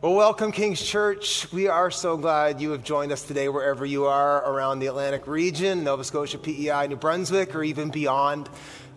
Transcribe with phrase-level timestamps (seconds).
[0.00, 1.50] Well, welcome, King's Church.
[1.50, 5.26] We are so glad you have joined us today, wherever you are around the Atlantic
[5.26, 8.48] region, Nova Scotia, PEI, New Brunswick, or even beyond.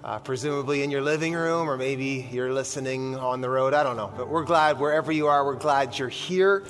[0.04, 3.74] Uh, presumably in your living room, or maybe you're listening on the road.
[3.74, 4.14] I don't know.
[4.16, 6.66] But we're glad, wherever you are, we're glad you're here.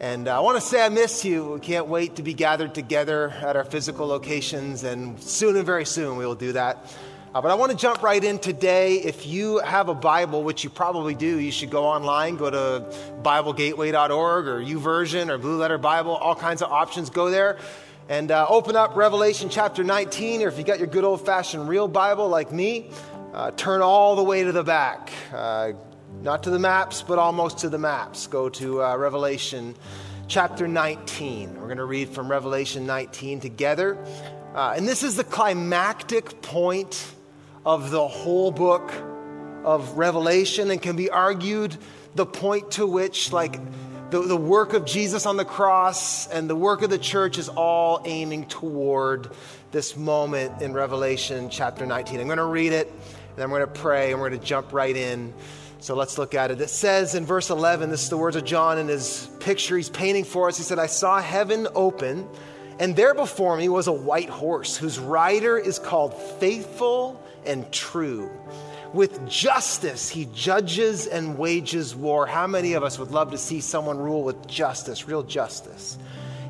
[0.00, 1.52] And uh, I want to say I miss you.
[1.52, 5.84] We can't wait to be gathered together at our physical locations, and soon and very
[5.84, 6.92] soon we will do that.
[7.34, 8.94] Uh, but I want to jump right in today.
[8.94, 12.86] If you have a Bible, which you probably do, you should go online, go to
[13.22, 17.10] BibleGateway.org or YouVersion or Blue Letter Bible, all kinds of options.
[17.10, 17.58] Go there
[18.08, 21.68] and uh, open up Revelation chapter 19, or if you got your good old fashioned
[21.68, 22.90] real Bible like me,
[23.34, 25.12] uh, turn all the way to the back.
[25.30, 25.72] Uh,
[26.22, 28.26] not to the maps, but almost to the maps.
[28.26, 29.74] Go to uh, Revelation
[30.28, 31.56] chapter 19.
[31.56, 33.98] We're going to read from Revelation 19 together.
[34.54, 37.12] Uh, and this is the climactic point
[37.64, 38.92] of the whole book
[39.64, 41.76] of Revelation and can be argued
[42.14, 43.60] the point to which, like,
[44.10, 47.48] the, the work of Jesus on the cross and the work of the church is
[47.50, 49.30] all aiming toward
[49.70, 52.18] this moment in Revelation chapter 19.
[52.18, 52.90] I'm going to read it
[53.34, 55.34] and I'm going to pray and we're going to jump right in.
[55.80, 56.60] So let's look at it.
[56.60, 59.90] It says in verse 11, this is the words of John in his picture he's
[59.90, 60.56] painting for us.
[60.56, 62.26] He said, I saw heaven open,
[62.80, 68.30] and there before me was a white horse whose rider is called Faithful and true.
[68.92, 72.26] With justice, he judges and wages war.
[72.26, 75.98] How many of us would love to see someone rule with justice, real justice?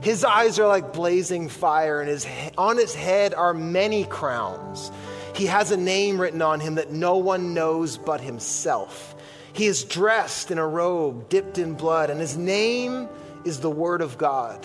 [0.01, 2.27] His eyes are like blazing fire, and his,
[2.57, 4.93] on his head are many crowns.
[5.35, 9.17] He has a name written on him that no one knows but himself.
[9.53, 13.09] He is dressed in a robe dipped in blood, and his name
[13.45, 14.65] is the Word of God.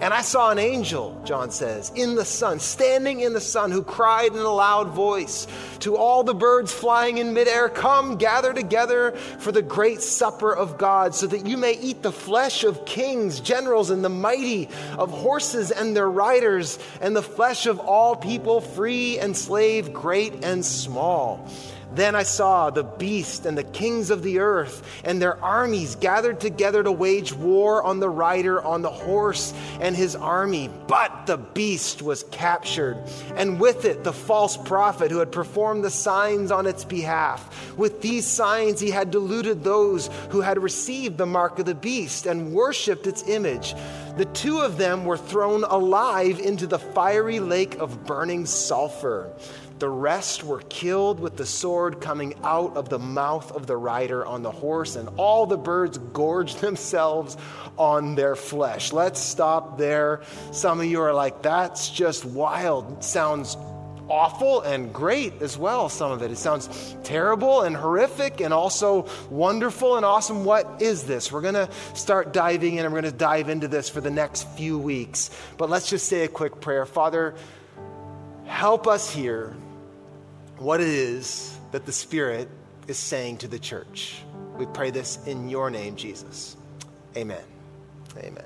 [0.00, 3.82] And I saw an angel, John says, in the sun, standing in the sun, who
[3.82, 5.46] cried in a loud voice
[5.80, 10.78] to all the birds flying in midair Come, gather together for the great supper of
[10.78, 14.68] God, so that you may eat the flesh of kings, generals, and the mighty,
[14.98, 20.44] of horses and their riders, and the flesh of all people, free and slave, great
[20.44, 21.48] and small.
[21.94, 26.40] Then I saw the beast and the kings of the earth and their armies gathered
[26.40, 30.70] together to wage war on the rider on the horse and his army.
[30.88, 32.98] But the beast was captured,
[33.36, 37.76] and with it the false prophet who had performed the signs on its behalf.
[37.76, 42.26] With these signs he had deluded those who had received the mark of the beast
[42.26, 43.74] and worshiped its image.
[44.16, 49.32] The two of them were thrown alive into the fiery lake of burning sulfur.
[49.78, 54.24] The rest were killed with the sword coming out of the mouth of the rider
[54.24, 57.36] on the horse, and all the birds gorged themselves
[57.76, 58.92] on their flesh.
[58.92, 60.22] Let's stop there.
[60.52, 63.02] Some of you are like, that's just wild.
[63.02, 63.56] sounds
[64.08, 66.30] awful and great as well, some of it.
[66.30, 70.44] It sounds terrible and horrific and also wonderful and awesome.
[70.44, 71.32] What is this?
[71.32, 74.10] We're going to start diving in and we're going to dive into this for the
[74.10, 75.30] next few weeks.
[75.56, 76.86] But let's just say a quick prayer.
[76.86, 77.34] Father,
[78.44, 79.56] help us hear
[80.58, 82.48] what it is that the Spirit
[82.86, 84.22] is saying to the church.
[84.56, 86.56] We pray this in your name, Jesus.
[87.16, 87.42] Amen.
[88.16, 88.44] Amen.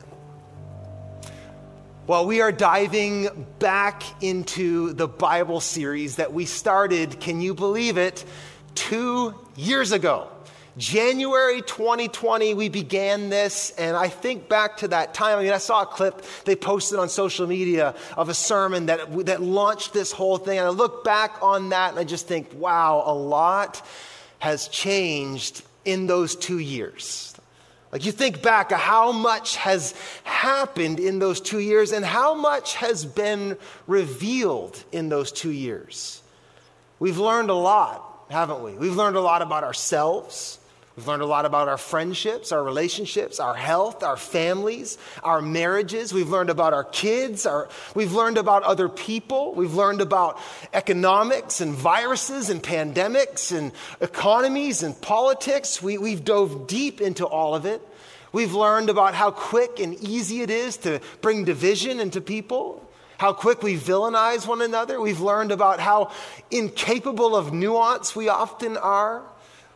[2.06, 7.98] Well, we are diving back into the Bible series that we started, can you believe
[7.98, 8.24] it,
[8.74, 10.28] two years ago.
[10.78, 15.38] January 2020, we began this, and I think back to that time.
[15.38, 19.26] I mean, I saw a clip they posted on social media of a sermon that,
[19.26, 20.56] that launched this whole thing.
[20.56, 23.84] And I look back on that and I just think, wow, a lot
[24.38, 27.34] has changed in those two years.
[27.90, 32.76] Like you think back how much has happened in those two years and how much
[32.76, 33.56] has been
[33.88, 36.22] revealed in those two years.
[37.00, 38.74] We've learned a lot, haven't we?
[38.74, 40.60] We've learned a lot about ourselves.
[40.98, 46.12] We've learned a lot about our friendships, our relationships, our health, our families, our marriages.
[46.12, 47.46] We've learned about our kids.
[47.46, 49.54] Our, we've learned about other people.
[49.54, 50.40] We've learned about
[50.74, 55.80] economics and viruses and pandemics and economies and politics.
[55.80, 57.80] We, we've dove deep into all of it.
[58.32, 62.84] We've learned about how quick and easy it is to bring division into people,
[63.18, 65.00] how quick we villainize one another.
[65.00, 66.10] We've learned about how
[66.50, 69.22] incapable of nuance we often are.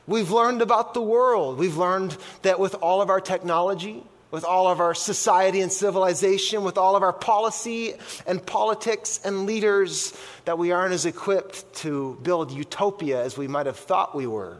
[0.07, 1.59] We've learned about the world.
[1.59, 4.03] We've learned that with all of our technology,
[4.33, 7.95] with all of our society and civilization, with all of our policy
[8.27, 10.13] and politics and leaders,
[10.45, 14.57] that we aren't as equipped to build utopia as we might have thought we were.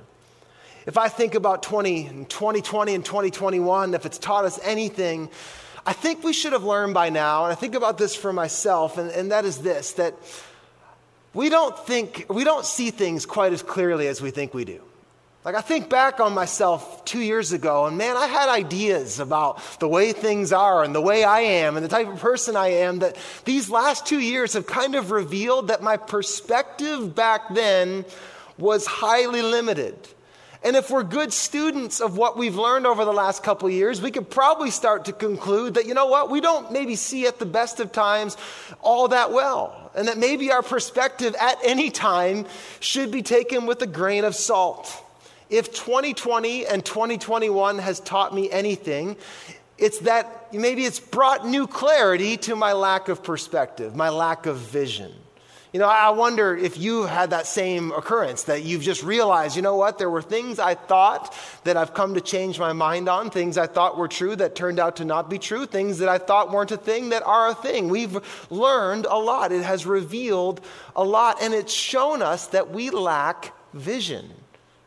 [0.87, 5.29] If I think about 20, 2020 and 2021, if it's taught us anything,
[5.85, 8.99] I think we should have learned by now, and I think about this for myself,
[8.99, 10.15] and, and that is this that
[11.35, 14.81] we don't think, we don't see things quite as clearly as we think we do.
[15.45, 19.61] Like, I think back on myself two years ago, and man, I had ideas about
[19.81, 22.69] the way things are and the way I am and the type of person I
[22.69, 28.05] am that these last two years have kind of revealed that my perspective back then
[28.57, 29.97] was highly limited.
[30.63, 34.13] And if we're good students of what we've learned over the last couple years, we
[34.13, 37.47] could probably start to conclude that, you know what, we don't maybe see at the
[37.47, 38.37] best of times
[38.81, 39.91] all that well.
[39.97, 42.47] And that maybe our perspective at any time
[42.79, 45.03] should be taken with a grain of salt.
[45.53, 49.19] If 2020 and 2021 has taught me anything,
[49.77, 54.57] it's that maybe it's brought new clarity to my lack of perspective, my lack of
[54.57, 55.13] vision.
[55.71, 59.61] You know, I wonder if you had that same occurrence that you've just realized, you
[59.61, 61.35] know what, there were things I thought
[61.65, 64.79] that I've come to change my mind on, things I thought were true that turned
[64.79, 67.55] out to not be true, things that I thought weren't a thing that are a
[67.55, 67.91] thing.
[67.91, 68.19] We've
[68.51, 69.53] learned a lot.
[69.53, 70.63] It has revealed
[70.97, 74.31] a lot, and it's shown us that we lack vision.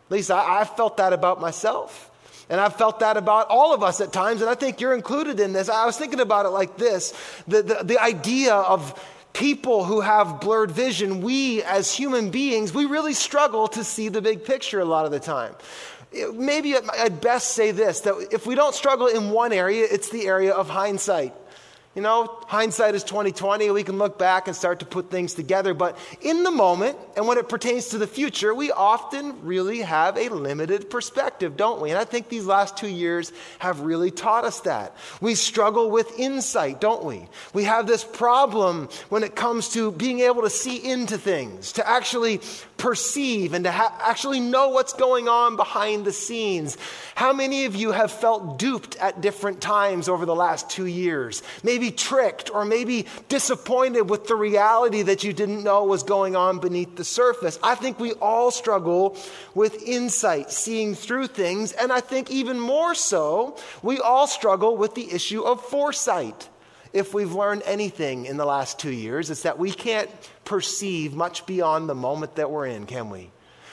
[0.08, 2.12] At least I, have felt that about myself.
[2.50, 5.40] And I've felt that about all of us at times, and I think you're included
[5.40, 5.68] in this.
[5.68, 7.14] I was thinking about it like this
[7.48, 9.04] the, the, the idea of
[9.34, 14.22] people who have blurred vision, we as human beings, we really struggle to see the
[14.22, 15.54] big picture a lot of the time.
[16.34, 20.28] Maybe I'd best say this that if we don't struggle in one area, it's the
[20.28, 21.34] area of hindsight.
[21.96, 23.72] You know, hindsight is 2020.
[23.72, 25.74] We can look back and start to put things together.
[25.74, 30.18] But in the moment, and when it pertains to the future, we often really have
[30.18, 31.92] a limited perspective, don't we?
[31.92, 34.94] And I think these last two years have really taught us that.
[35.22, 37.30] We struggle with insight, don't we?
[37.54, 41.90] We have this problem when it comes to being able to see into things, to
[41.90, 42.42] actually
[42.76, 46.78] perceive and to ha- actually know what's going on behind the scenes.
[47.16, 51.42] How many of you have felt duped at different times over the last two years?
[51.64, 56.36] Maybe maybe tricked or maybe disappointed with the reality that you didn't know was going
[56.36, 57.60] on beneath the surface.
[57.62, 59.16] I think we all struggle
[59.54, 64.96] with insight, seeing through things, and I think even more so, we all struggle with
[64.96, 66.50] the issue of foresight.
[66.92, 70.10] If we've learned anything in the last two years, it's that we can't
[70.44, 73.30] perceive much beyond the moment that we're in, can we?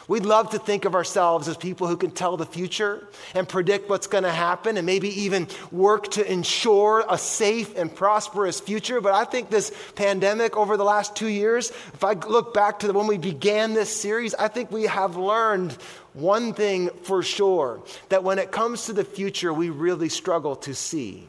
[0.09, 3.89] We'd love to think of ourselves as people who can tell the future and predict
[3.89, 9.01] what's going to happen and maybe even work to ensure a safe and prosperous future.
[9.01, 12.93] But I think this pandemic over the last two years, if I look back to
[12.93, 15.73] when we began this series, I think we have learned
[16.15, 20.75] one thing for sure that when it comes to the future, we really struggle to
[20.75, 21.29] see.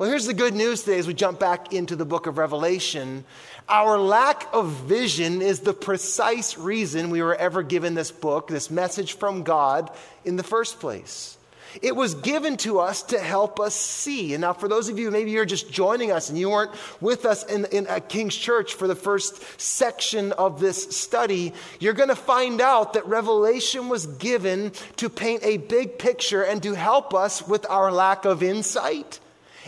[0.00, 3.26] Well, here's the good news today as we jump back into the book of Revelation.
[3.70, 8.68] Our lack of vision is the precise reason we were ever given this book, this
[8.68, 9.92] message from God
[10.24, 11.38] in the first place.
[11.80, 14.34] It was given to us to help us see.
[14.34, 17.24] And now, for those of you, maybe you're just joining us and you weren't with
[17.24, 22.08] us in, in at King's Church for the first section of this study, you're going
[22.08, 27.14] to find out that Revelation was given to paint a big picture and to help
[27.14, 29.20] us with our lack of insight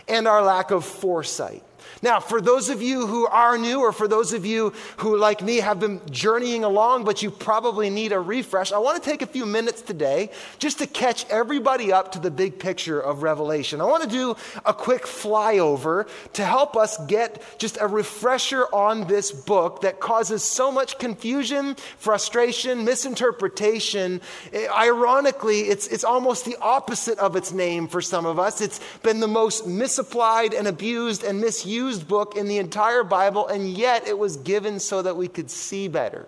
[0.09, 1.63] and our lack of foresight.
[2.03, 5.41] Now, for those of you who are new, or for those of you who, like
[5.41, 9.21] me, have been journeying along, but you probably need a refresh, I want to take
[9.21, 13.81] a few minutes today just to catch everybody up to the big picture of Revelation.
[13.81, 14.35] I want to do
[14.65, 20.43] a quick flyover to help us get just a refresher on this book that causes
[20.43, 24.21] so much confusion, frustration, misinterpretation.
[24.53, 28.61] Ironically, it's, it's almost the opposite of its name for some of us.
[28.61, 33.47] It's been the most misapplied and abused and misused used book in the entire Bible,
[33.47, 36.27] and yet it was given so that we could see better.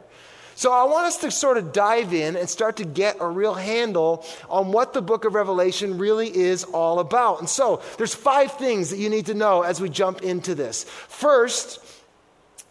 [0.55, 3.53] So I want us to sort of dive in and start to get a real
[3.53, 7.39] handle on what the book of Revelation really is all about.
[7.39, 10.85] And so there's five things that you need to know as we jump into this.
[10.85, 11.79] First,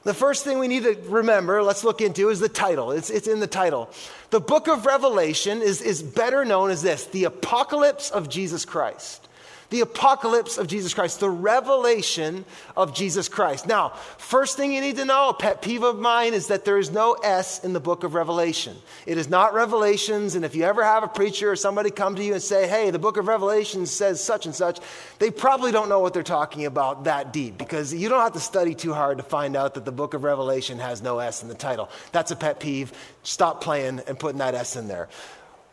[0.02, 2.90] the first thing we need to remember, let's look into, is the title.
[2.90, 3.90] It's, it's in the title.
[4.30, 9.28] The book of Revelation is, is better known as this the apocalypse of Jesus Christ
[9.70, 12.44] the apocalypse of Jesus Christ, the revelation
[12.76, 13.66] of Jesus Christ.
[13.66, 16.78] Now, first thing you need to know, a pet peeve of mine, is that there
[16.78, 18.76] is no S in the book of Revelation.
[19.06, 22.24] It is not Revelations, and if you ever have a preacher or somebody come to
[22.24, 24.80] you and say, hey, the book of Revelation says such and such,
[25.18, 28.40] they probably don't know what they're talking about that deep because you don't have to
[28.40, 31.48] study too hard to find out that the book of Revelation has no S in
[31.48, 31.88] the title.
[32.12, 32.92] That's a pet peeve.
[33.22, 35.08] Stop playing and putting that S in there.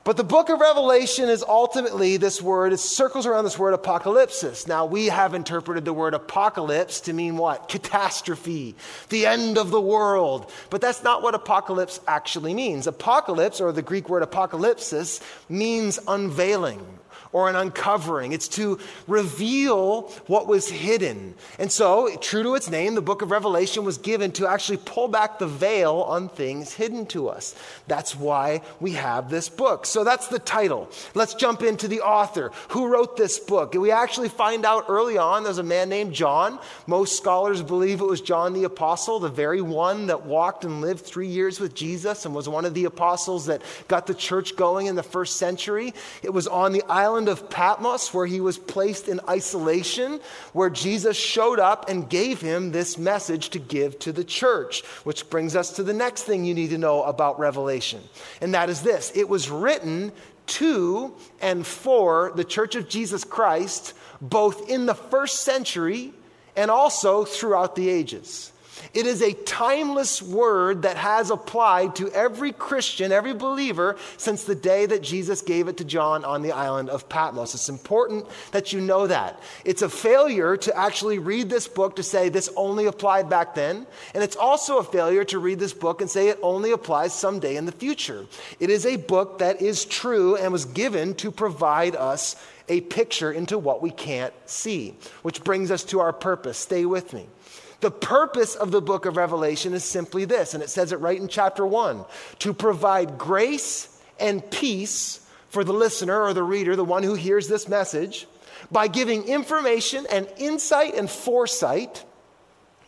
[0.04, 4.68] But the book of Revelation is ultimately this word, it circles around this word apocalypsis.
[4.68, 7.70] Now, we have interpreted the word apocalypse to mean what?
[7.70, 8.76] Catastrophe,
[9.10, 10.52] the end of the world.
[10.72, 12.88] But that's not what apocalypse actually means.
[12.88, 16.84] Apocalypse, or the Greek word apocalypsis, means unveiling
[17.34, 18.32] or an uncovering.
[18.34, 21.36] It's to reveal what was hidden.
[21.60, 25.08] And so, true to its name, the book of Revelation was given to actually pull
[25.08, 27.56] back the veil on things hidden to us.
[27.88, 29.86] That's why we have this book.
[29.86, 30.90] So, that's the title.
[31.16, 32.52] Let's jump into the author.
[32.70, 33.74] Who wrote this book?
[33.74, 36.60] We actually find out early on there's a man named John.
[36.88, 41.06] Most scholars believe it was John the Apostle, the very one that walked and lived
[41.06, 44.88] three years with Jesus and was one of the apostles that got the church going
[44.88, 45.94] in the first century.
[46.24, 50.20] It was on the island island of Patmos, where he was placed in isolation,
[50.54, 54.84] where Jesus showed up and gave him this message to give to the church.
[55.04, 58.02] Which brings us to the next thing you need to know about Revelation,
[58.42, 60.12] and that is this it was written
[60.48, 66.14] to and for the church of Jesus Christ, both in the first century
[66.56, 68.52] and also throughout the ages.
[68.94, 74.56] It is a timeless word that has applied to every Christian, every believer, since the
[74.56, 77.54] day that Jesus gave it to John on the island of Patmos.
[77.54, 79.42] It's important that you know that.
[79.64, 83.88] It's a failure to actually read this book to say this only applied back then.
[84.14, 87.56] And it's also a failure to read this book and say it only applies someday
[87.56, 88.26] in the future.
[88.60, 92.36] It is a book that is true and was given to provide us
[92.68, 96.58] a picture into what we can't see, which brings us to our purpose.
[96.58, 97.28] Stay with me.
[97.82, 101.20] The purpose of the book of Revelation is simply this, and it says it right
[101.20, 102.06] in chapter 1
[102.40, 107.48] to provide grace and peace for the listener or the reader, the one who hears
[107.48, 108.28] this message,
[108.72, 112.06] by giving information and insight and foresight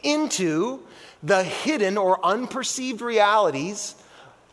[0.04, 0.80] into
[1.24, 3.96] the hidden or unperceived realities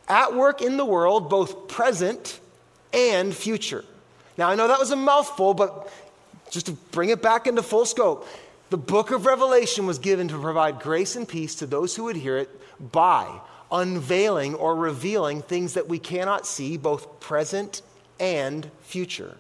[0.09, 2.41] at work in the world, both present
[2.93, 3.85] and future.
[4.39, 5.93] Now, I know that was a mouthful, but
[6.51, 8.27] just to bring it back into full scope,
[8.71, 12.17] the book of Revelation was given to provide grace and peace to those who would
[12.17, 12.49] hear it
[12.93, 13.29] by
[13.71, 17.83] unveiling or revealing things that we cannot see, both present
[18.19, 19.37] and future.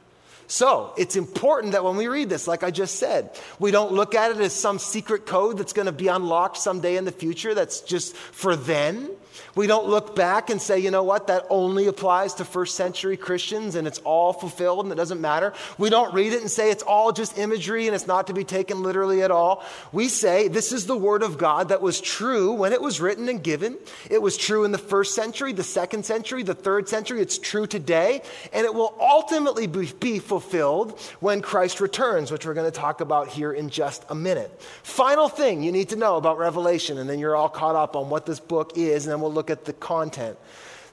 [0.46, 4.16] So it's important that when we read this, like I just said, we don't look
[4.16, 7.54] at it as some secret code that's going to be unlocked someday in the future
[7.54, 9.10] that's just for then.
[9.54, 13.16] We don't look back and say, you know what, that only applies to first century
[13.16, 15.52] Christians and it's all fulfilled and it doesn't matter.
[15.78, 18.44] We don't read it and say it's all just imagery and it's not to be
[18.44, 19.64] taken literally at all.
[19.92, 23.28] We say this is the word of God that was true when it was written
[23.28, 23.76] and given.
[24.10, 27.20] It was true in the first century, the second century, the third century.
[27.20, 32.70] It's true today and it will ultimately be fulfilled when Christ returns, which we're going
[32.70, 34.50] to talk about here in just a minute.
[34.82, 38.10] Final thing you need to know about Revelation, and then you're all caught up on
[38.10, 40.36] what this book is, and then we'll look at the content.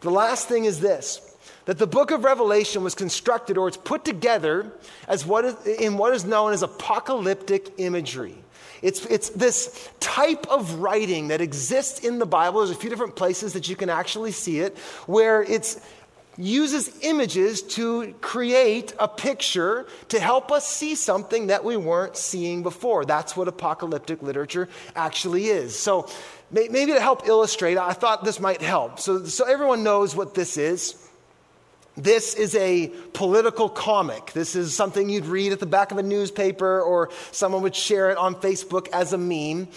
[0.01, 1.21] The last thing is this
[1.65, 4.71] that the book of Revelation was constructed or it's put together
[5.05, 8.35] as what is, in what is known as apocalyptic imagery.
[8.81, 12.59] It's, it's this type of writing that exists in the Bible.
[12.59, 14.77] There's a few different places that you can actually see it,
[15.07, 15.77] where it
[16.37, 22.63] uses images to create a picture to help us see something that we weren't seeing
[22.63, 23.05] before.
[23.05, 25.77] That's what apocalyptic literature actually is.
[25.77, 26.07] So
[26.51, 28.99] maybe to help illustrate, I thought this might help.
[28.99, 30.95] So, so everyone knows what this is.
[31.97, 34.31] This is a political comic.
[34.31, 38.11] This is something you'd read at the back of a newspaper or someone would share
[38.11, 39.67] it on Facebook as a meme.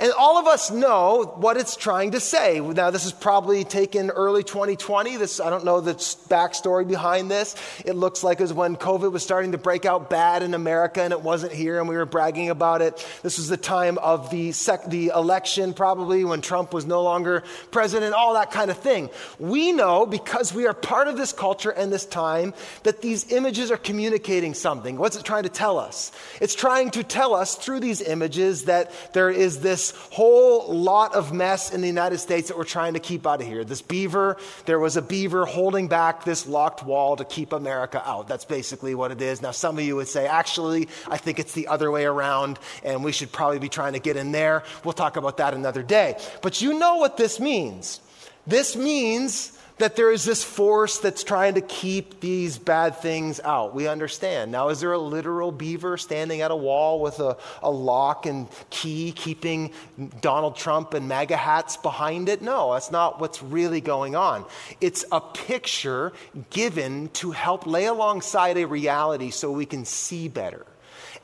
[0.00, 2.58] And all of us know what it's trying to say.
[2.58, 5.18] Now, this is probably taken early 2020.
[5.18, 7.54] This, I don't know the backstory behind this.
[7.84, 11.02] It looks like it was when COVID was starting to break out bad in America
[11.02, 13.06] and it wasn't here and we were bragging about it.
[13.22, 17.44] This was the time of the, sec- the election, probably when Trump was no longer
[17.70, 19.10] president, all that kind of thing.
[19.38, 22.54] We know because we are part of this culture and this time
[22.84, 24.96] that these images are communicating something.
[24.96, 26.10] What's it trying to tell us?
[26.40, 31.32] It's trying to tell us through these images that there is this whole lot of
[31.32, 33.64] mess in the United States that we're trying to keep out of here.
[33.64, 38.28] This beaver, there was a beaver holding back this locked wall to keep America out.
[38.28, 39.42] That's basically what it is.
[39.42, 43.04] Now, some of you would say, actually, I think it's the other way around, and
[43.04, 44.64] we should probably be trying to get in there.
[44.84, 46.16] We'll talk about that another day.
[46.42, 48.00] But you know what this means.
[48.46, 53.74] This means that there is this force that's trying to keep these bad things out.
[53.74, 54.52] We understand.
[54.52, 58.46] Now, is there a literal beaver standing at a wall with a, a lock and
[58.68, 59.72] key keeping
[60.20, 62.42] Donald Trump and MAGA hats behind it?
[62.42, 64.44] No, that's not what's really going on.
[64.80, 66.12] It's a picture
[66.50, 70.66] given to help lay alongside a reality so we can see better.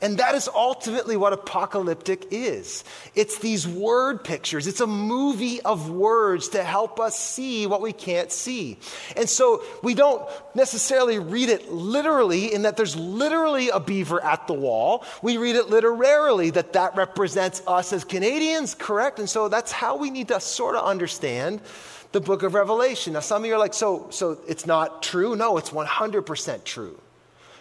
[0.02, 2.84] And that is ultimately what apocalyptic is.
[3.14, 4.66] It's these word pictures.
[4.66, 8.78] It's a movie of words to help us see what we can't see.
[9.16, 10.22] And so we don't
[10.54, 15.02] necessarily read it literally in that there's literally a beaver at the wall.
[15.22, 19.18] We read it literarily that that represents us as Canadians, correct?
[19.18, 21.62] And so that's how we need to sort of understand
[22.12, 23.14] the book of Revelation.
[23.14, 25.36] Now some of you are like, so so it's not true?
[25.36, 27.00] No, it's 100% true.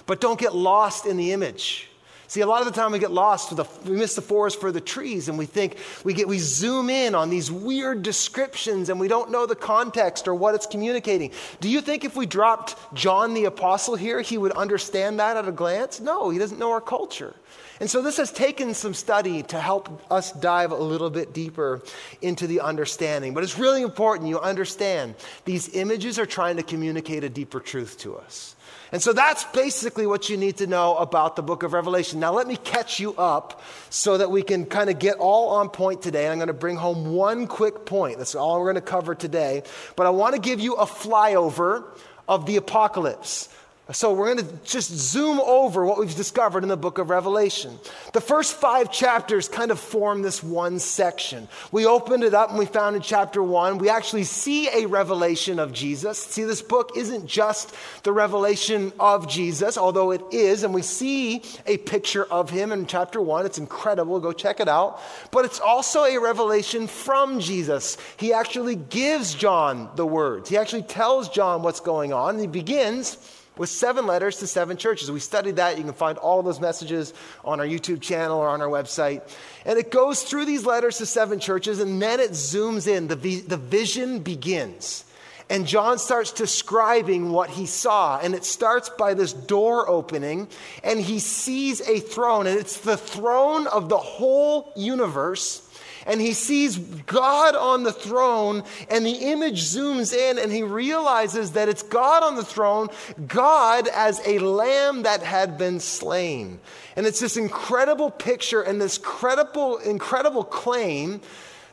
[0.06, 1.90] But don't get lost in the image.
[2.28, 4.72] See, a lot of the time we get lost, the, we miss the forest for
[4.72, 9.00] the trees, and we think we get we zoom in on these weird descriptions, and
[9.00, 11.32] we don't know the context or what it's communicating.
[11.62, 15.48] Do you think if we dropped John the Apostle here, he would understand that at
[15.48, 16.00] a glance?
[16.00, 17.36] No, he doesn't know our culture.
[17.80, 21.82] And so this has taken some study to help us dive a little bit deeper
[22.22, 23.34] into the understanding.
[23.34, 27.98] But it's really important you understand these images are trying to communicate a deeper truth
[28.00, 28.56] to us.
[28.92, 32.20] And so that's basically what you need to know about the book of Revelation.
[32.20, 35.70] Now, let me catch you up so that we can kind of get all on
[35.70, 36.26] point today.
[36.26, 38.20] And I'm going to bring home one quick point.
[38.20, 39.64] That's all we're going to cover today.
[39.98, 41.84] But I want to give you a flyover
[42.28, 43.50] of the apocalypse.
[43.92, 47.78] So we're going to just zoom over what we've discovered in the book of Revelation.
[48.14, 51.48] The first five chapters kind of form this one section.
[51.72, 55.60] We opened it up and we found in chapter one, we actually see a revelation
[55.60, 56.18] of Jesus.
[56.18, 61.44] See, this book isn't just the revelation of Jesus, although it is, and we see
[61.68, 63.46] a picture of him in chapter one.
[63.46, 64.20] It's incredible.
[64.20, 65.00] Go check it out.
[65.30, 67.98] But it's also a revelation from Jesus.
[68.18, 72.48] He actually gives John the words, he actually tells John what's going on, and he
[72.48, 73.18] begins
[73.58, 75.12] with seven letters to seven churches.
[75.12, 75.78] We studied that.
[75.78, 79.22] You can find all those messages on our YouTube channel or on our website.
[79.66, 83.08] And it goes through these letters to seven churches, and then it zooms in.
[83.08, 85.06] The, the vision begins.
[85.50, 88.20] And John starts describing what he saw.
[88.20, 90.48] And it starts by this door opening,
[90.84, 95.65] and he sees a throne, and it's the throne of the whole universe
[96.06, 101.52] and he sees God on the throne, and the image zooms in, and he realizes
[101.54, 102.90] that it's God on the throne,
[103.28, 106.60] God as a lamb that had been slain.
[106.96, 111.22] And it's this incredible picture and this credible, incredible claim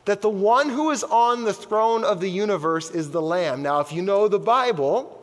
[0.05, 3.61] that the one who is on the throne of the universe is the lamb.
[3.61, 5.22] Now, if you know the Bible,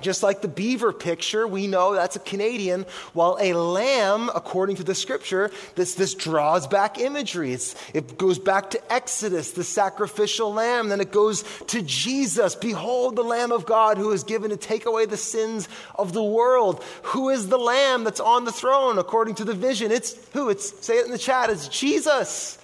[0.00, 4.84] just like the beaver picture, we know that's a Canadian, while a lamb, according to
[4.84, 7.52] the scripture, this, this draws back imagery.
[7.52, 10.90] It's, it goes back to Exodus, the sacrificial lamb.
[10.90, 12.54] Then it goes to Jesus.
[12.54, 16.22] Behold, the Lamb of God who is given to take away the sins of the
[16.22, 16.82] world.
[17.02, 19.90] Who is the lamb that's on the throne, according to the vision?
[19.90, 20.50] It's who?
[20.50, 22.58] It's, say it in the chat, it's Jesus.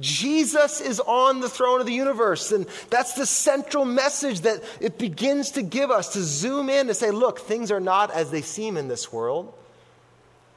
[0.00, 2.52] Jesus is on the throne of the universe.
[2.52, 6.96] And that's the central message that it begins to give us to zoom in and
[6.96, 9.52] say, look, things are not as they seem in this world.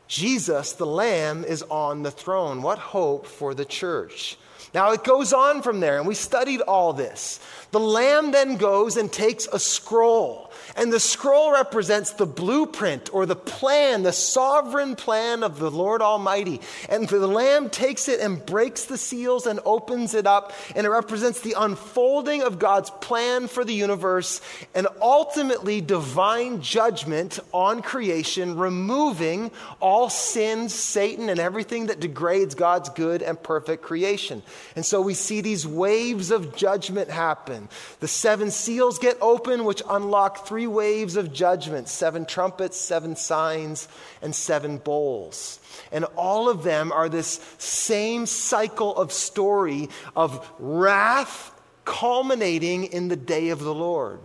[0.07, 2.61] Jesus, the Lamb, is on the throne.
[2.61, 4.37] What hope for the church?
[4.73, 7.39] Now it goes on from there, and we studied all this.
[7.71, 10.51] The Lamb then goes and takes a scroll.
[10.75, 16.01] And the scroll represents the blueprint or the plan, the sovereign plan of the Lord
[16.01, 16.61] Almighty.
[16.89, 20.53] And the Lamb takes it and breaks the seals and opens it up.
[20.75, 24.41] And it represents the unfolding of God's plan for the universe
[24.73, 32.89] and ultimately divine judgment on creation, removing all sin, Satan, and everything that degrades God's
[32.89, 34.41] good and perfect creation.
[34.75, 37.69] And so we see these waves of judgment happen.
[37.99, 43.87] The seven seals get open, which unlock three waves of judgment seven trumpets, seven signs,
[44.21, 45.59] and seven bowls.
[45.91, 53.15] And all of them are this same cycle of story of wrath culminating in the
[53.15, 54.19] day of the Lord.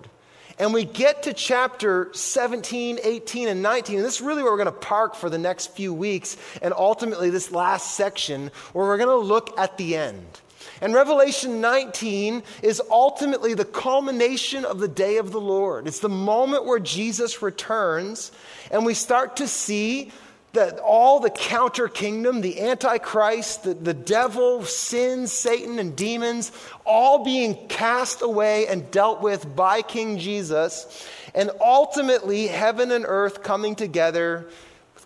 [0.59, 3.97] And we get to chapter 17, 18, and 19.
[3.97, 6.75] And this is really where we're going to park for the next few weeks, and
[6.75, 10.41] ultimately this last section where we're going to look at the end.
[10.81, 15.87] And Revelation 19 is ultimately the culmination of the day of the Lord.
[15.87, 18.31] It's the moment where Jesus returns,
[18.71, 20.13] and we start to see
[20.53, 26.53] that all the counter kingdom, the Antichrist, the, the devil, sin, Satan, and demons,
[26.87, 33.43] all being cast away and dealt with by King Jesus, and ultimately heaven and earth
[33.43, 34.49] coming together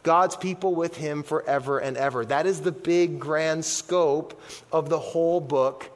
[0.03, 2.25] God's people with him forever and ever.
[2.25, 4.41] That is the big, grand scope
[4.73, 5.91] of the whole book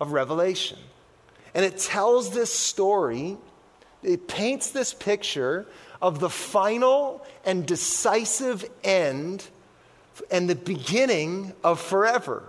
[0.00, 0.78] of Revelation.
[1.54, 3.36] And it tells this story,
[4.02, 5.66] it paints this picture
[6.00, 9.46] of the final and decisive end
[10.30, 12.42] and the beginning of forever.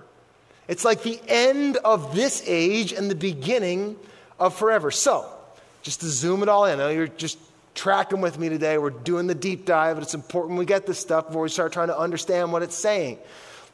[0.67, 3.97] It's like the end of this age and the beginning
[4.39, 4.91] of forever.
[4.91, 5.29] So,
[5.83, 7.37] just to zoom it all in, I know you're just
[7.75, 8.77] tracking with me today.
[8.77, 11.73] We're doing the deep dive, but it's important we get this stuff before we start
[11.73, 13.19] trying to understand what it's saying.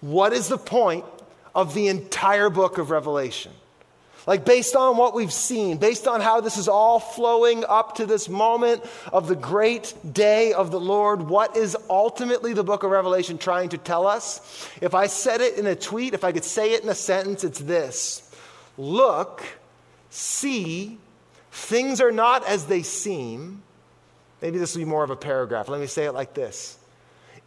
[0.02, 1.06] What is the point
[1.56, 3.54] of the entire book of Revelation?
[4.28, 8.06] Like, based on what we've seen, based on how this is all flowing up to
[8.06, 12.92] this moment of the great day of the Lord, what is ultimately the book of
[12.92, 14.70] Revelation trying to tell us?
[14.80, 17.44] If I said it in a tweet, if I could say it in a sentence,
[17.44, 18.22] it's this
[18.78, 19.44] Look,
[20.12, 21.00] see,
[21.52, 23.64] things are not as they seem.
[24.42, 25.70] Maybe this will be more of a paragraph.
[25.70, 26.78] Let me say it like this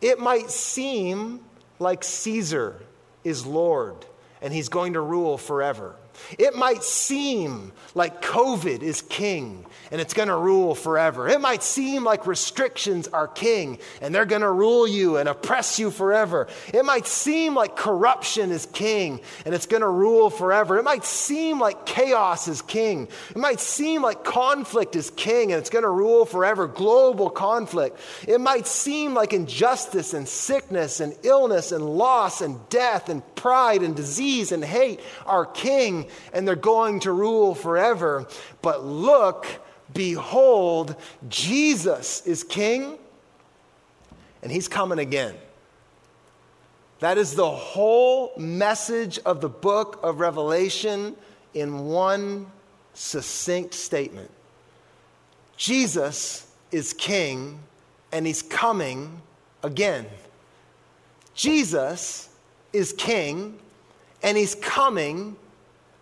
[0.00, 1.40] It might seem
[1.78, 2.80] like Caesar
[3.24, 4.06] is Lord
[4.40, 5.96] and he's going to rule forever.
[6.38, 11.28] It might seem like COVID is king and it's going to rule forever.
[11.28, 15.78] It might seem like restrictions are king and they're going to rule you and oppress
[15.78, 16.48] you forever.
[16.72, 20.78] It might seem like corruption is king and it's going to rule forever.
[20.78, 23.08] It might seem like chaos is king.
[23.30, 26.66] It might seem like conflict is king and it's going to rule forever.
[26.66, 27.98] Global conflict.
[28.26, 33.82] It might seem like injustice and sickness and illness and loss and death and pride
[33.82, 35.46] and disease and hate are
[36.32, 38.26] and they're going to rule forever.
[38.62, 39.46] But look,
[39.92, 40.96] behold,
[41.28, 42.98] Jesus is king
[44.42, 45.34] and he's coming again.
[47.00, 51.16] That is the whole message of the book of Revelation
[51.52, 52.46] in one
[52.94, 54.30] succinct statement
[55.56, 57.60] Jesus is king
[58.12, 59.20] and he's coming
[59.62, 60.06] again.
[61.34, 62.28] Jesus
[62.72, 63.58] is king
[64.22, 65.36] and he's coming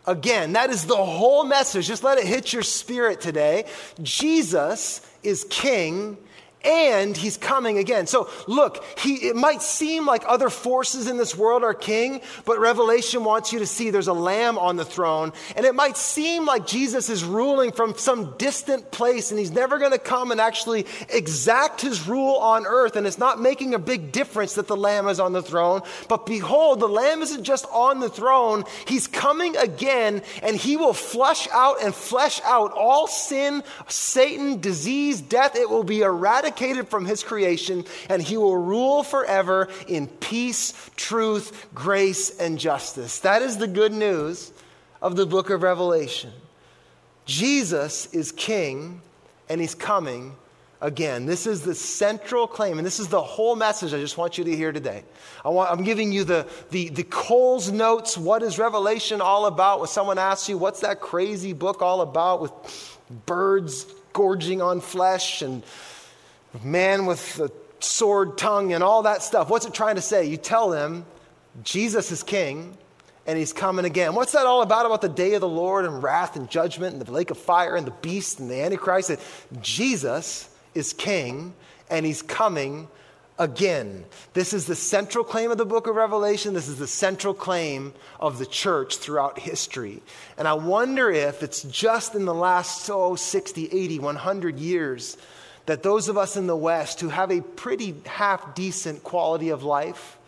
[0.06, 0.52] again.
[0.54, 1.86] That is the whole message.
[1.86, 3.66] Just let it hit your spirit today.
[4.02, 6.16] Jesus is king
[6.64, 8.06] and he's coming again.
[8.06, 12.58] So look, he, it might seem like other forces in this world are king, but
[12.58, 15.32] Revelation wants you to see there's a lamb on the throne.
[15.56, 19.78] And it might seem like Jesus is ruling from some distant place and he's never
[19.78, 22.96] going to come and actually exact his rule on earth.
[22.96, 25.82] And it's not making a big difference that the lamb is on the throne.
[26.08, 30.92] But behold, the lamb isn't just on the throne, he's coming again and he will
[30.92, 35.56] flush out and flesh out all sin, Satan, disease, death.
[35.56, 40.90] It will be eradicated eradicated from his creation, and he will rule forever in peace,
[40.96, 43.20] truth, grace, and justice.
[43.20, 44.52] That is the good news
[45.00, 46.32] of the book of Revelation.
[47.24, 49.00] Jesus is king,
[49.48, 50.34] and he's coming
[50.80, 51.26] again.
[51.26, 54.44] This is the central claim, and this is the whole message I just want you
[54.44, 55.04] to hear today.
[55.44, 58.18] I am giving you the, the, the Coles notes.
[58.18, 59.78] What is Revelation all about?
[59.78, 62.52] When someone asks you, what's that crazy book all about with
[63.26, 65.62] birds gorging on flesh and
[66.62, 69.48] man with a sword tongue and all that stuff.
[69.48, 70.26] What's it trying to say?
[70.26, 71.04] You tell them
[71.62, 72.76] Jesus is king
[73.26, 74.14] and he's coming again.
[74.14, 74.86] What's that all about?
[74.86, 77.76] About the day of the Lord and wrath and judgment and the lake of fire
[77.76, 79.08] and the beast and the Antichrist?
[79.08, 79.20] That
[79.60, 81.54] Jesus is king
[81.90, 82.88] and he's coming
[83.38, 84.04] again.
[84.34, 86.54] This is the central claim of the book of Revelation.
[86.54, 90.02] This is the central claim of the church throughout history.
[90.36, 95.16] And I wonder if it's just in the last, oh, 60, 80, 100 years
[95.66, 99.62] that those of us in the West who have a pretty half decent quality of
[99.62, 100.18] life,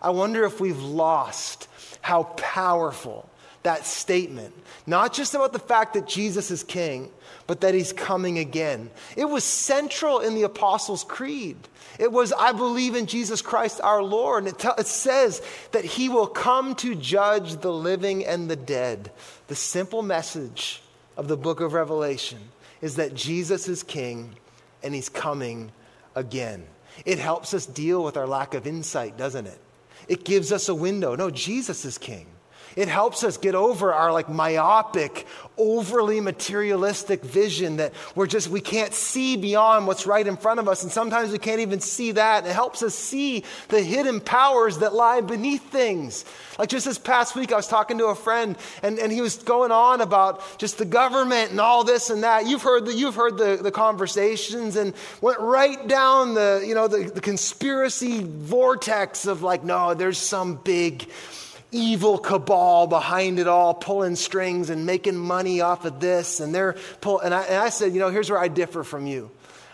[0.00, 1.68] I wonder if we've lost
[2.00, 3.28] how powerful
[3.64, 4.54] that statement,
[4.86, 7.10] not just about the fact that Jesus is king,
[7.46, 8.90] but that he's coming again.
[9.16, 11.56] It was central in the Apostles' Creed.
[11.98, 14.44] It was, I believe in Jesus Christ our Lord.
[14.44, 18.56] And it, te- it says that he will come to judge the living and the
[18.56, 19.10] dead.
[19.48, 20.80] The simple message
[21.16, 22.38] of the book of Revelation
[22.80, 24.36] is that Jesus is king
[24.82, 25.72] and he's coming
[26.14, 26.66] again.
[27.04, 29.58] It helps us deal with our lack of insight, doesn't it?
[30.08, 31.14] It gives us a window.
[31.14, 32.26] No, Jesus is king.
[32.78, 38.60] It helps us get over our like myopic, overly materialistic vision that we're just, we
[38.60, 40.84] can't see beyond what's right in front of us.
[40.84, 42.46] And sometimes we can't even see that.
[42.46, 46.24] It helps us see the hidden powers that lie beneath things.
[46.56, 49.38] Like just this past week, I was talking to a friend and, and he was
[49.38, 52.46] going on about just the government and all this and that.
[52.46, 56.86] You've heard the, you've heard the, the conversations and went right down the, you know,
[56.86, 61.08] the, the conspiracy vortex of like, no, there's some big,
[61.70, 66.40] evil cabal behind it all, pulling strings and making money off of this.
[66.40, 69.06] And they're pull, and I, and I said, you know, here's where I differ from
[69.06, 69.30] you.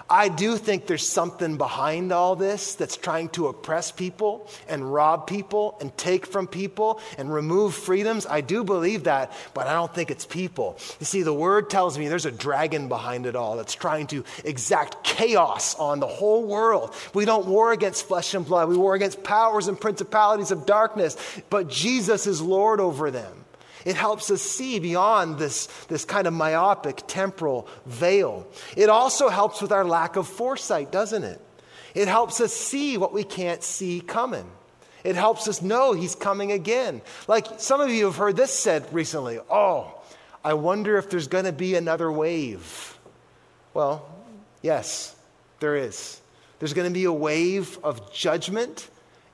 [0.09, 5.27] I do think there's something behind all this that's trying to oppress people and rob
[5.27, 8.27] people and take from people and remove freedoms.
[8.27, 10.77] I do believe that, but I don't think it's people.
[11.01, 14.25] You see, the word tells me there's a dragon behind it all that's trying to
[14.45, 16.95] exact chaos on the whole world.
[17.15, 21.17] We don't war against flesh and blood, we war against powers and principalities of darkness,
[21.49, 23.44] but Jesus is Lord over them.
[23.85, 28.47] It helps us see beyond this, this kind of myopic temporal veil.
[28.77, 31.41] It also helps with our lack of foresight, doesn't it?
[31.95, 34.51] It helps us see what we can't see coming.
[35.05, 37.03] It helps us know He's coming again.
[37.29, 40.01] Like some of you have heard this said recently Oh,
[40.43, 42.99] I wonder if there's going to be another wave.
[43.75, 44.09] Well,
[44.63, 45.15] yes,
[45.61, 46.21] there is.
[46.59, 48.89] There's going to be a wave of judgment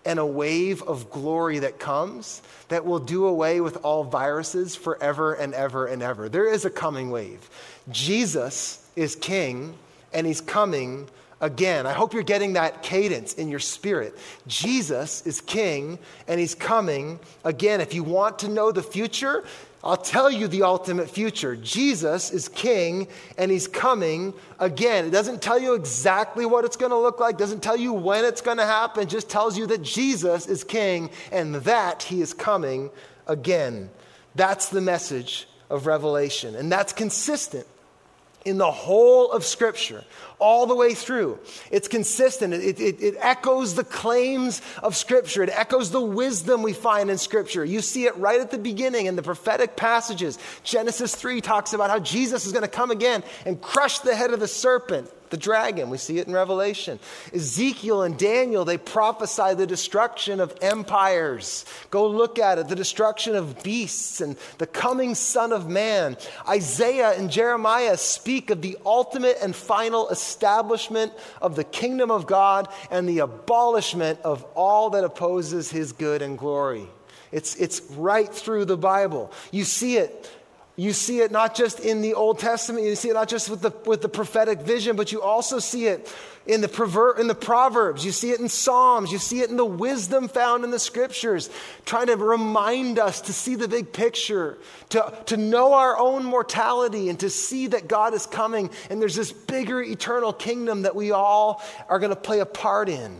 [0.04, 5.34] and a wave of glory that comes that will do away with all viruses forever
[5.34, 6.28] and ever and ever.
[6.28, 7.48] There is a coming wave.
[7.90, 9.74] Jesus is king
[10.12, 11.08] and he's coming
[11.40, 11.86] again.
[11.86, 14.16] I hope you're getting that cadence in your spirit.
[14.46, 17.80] Jesus is king and he's coming again.
[17.80, 19.44] If you want to know the future,
[19.82, 21.56] I'll tell you the ultimate future.
[21.56, 25.06] Jesus is king and he's coming again.
[25.06, 28.26] It doesn't tell you exactly what it's going to look like, doesn't tell you when
[28.26, 32.34] it's going to happen, just tells you that Jesus is king and that he is
[32.34, 32.90] coming
[33.26, 33.88] again.
[34.34, 36.56] That's the message of Revelation.
[36.56, 37.66] And that's consistent
[38.44, 40.04] in the whole of Scripture,
[40.38, 41.38] all the way through.
[41.70, 42.54] It's consistent.
[42.54, 45.42] It, it, it, echoes the claims of Scripture.
[45.42, 47.64] It echoes the wisdom we find in Scripture.
[47.64, 50.38] You see it right at the beginning in the prophetic passages.
[50.64, 54.32] Genesis 3 talks about how Jesus is going to come again and crush the head
[54.32, 55.90] of the serpent the dragon.
[55.90, 56.98] We see it in Revelation.
[57.32, 61.64] Ezekiel and Daniel, they prophesy the destruction of empires.
[61.90, 66.16] Go look at it the destruction of beasts and the coming Son of Man.
[66.48, 72.68] Isaiah and Jeremiah speak of the ultimate and final establishment of the kingdom of God
[72.90, 76.86] and the abolishment of all that opposes his good and glory.
[77.32, 79.32] It's, it's right through the Bible.
[79.52, 80.28] You see it
[80.76, 83.60] you see it not just in the Old Testament, you see it not just with
[83.60, 86.10] the, with the prophetic vision, but you also see it
[86.46, 89.56] in the, prover- in the Proverbs, you see it in Psalms, you see it in
[89.56, 91.50] the wisdom found in the scriptures,
[91.84, 97.08] trying to remind us to see the big picture, to, to know our own mortality,
[97.10, 101.10] and to see that God is coming and there's this bigger eternal kingdom that we
[101.10, 103.16] all are going to play a part in.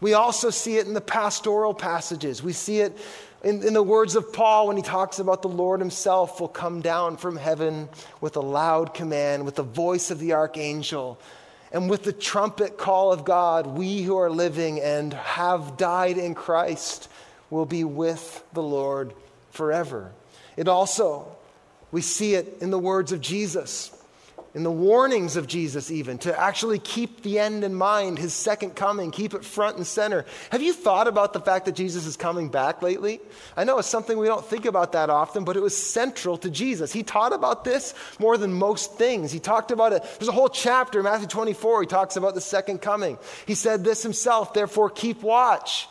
[0.00, 2.42] We also see it in the pastoral passages.
[2.42, 2.98] We see it
[3.44, 6.80] in, in, the words of Paul, when he talks about the Lord himself will come
[6.80, 7.88] down from heaven
[8.20, 11.18] with a loud command, with the voice of the archangel,
[11.72, 16.34] and with the trumpet call of God, we who are living and have died in
[16.34, 17.08] Christ
[17.50, 19.12] will be with the Lord
[19.50, 20.12] forever.
[20.56, 21.34] It also,
[21.90, 23.90] we see it in the words of Jesus
[24.54, 28.76] in the warnings of Jesus, even, to actually keep the end in mind, his second
[28.76, 30.26] coming, keep it front and center.
[30.50, 33.20] Have you thought about the fact that Jesus is coming back lately?
[33.56, 36.50] I know it's something we don't think about that often, but it was central to
[36.50, 36.92] Jesus.
[36.92, 39.32] He taught about this more than most things.
[39.32, 40.02] He talked about it.
[40.18, 43.18] There's a whole chapter, Matthew 24, he talks about the second coming.
[43.46, 45.88] He said this himself, therefore, keep watch.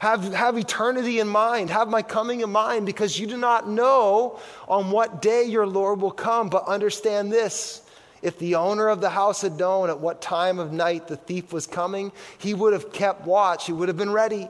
[0.00, 1.68] Have, have eternity in mind.
[1.68, 6.00] Have my coming in mind because you do not know on what day your Lord
[6.00, 6.48] will come.
[6.48, 7.82] But understand this
[8.22, 11.52] if the owner of the house had known at what time of night the thief
[11.52, 13.66] was coming, he would have kept watch.
[13.66, 14.48] He would have been ready.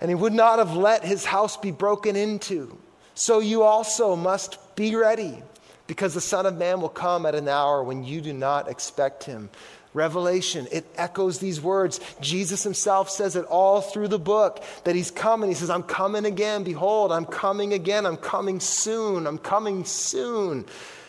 [0.00, 2.78] And he would not have let his house be broken into.
[3.14, 5.42] So you also must be ready
[5.88, 9.24] because the Son of Man will come at an hour when you do not expect
[9.24, 9.50] him.
[9.94, 12.00] Revelation, it echoes these words.
[12.20, 15.50] Jesus himself says it all through the book that he's coming.
[15.50, 16.64] He says, I'm coming again.
[16.64, 18.06] Behold, I'm coming again.
[18.06, 19.26] I'm coming soon.
[19.26, 20.64] I'm coming soon.